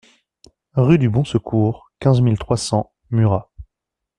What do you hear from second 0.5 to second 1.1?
Rue du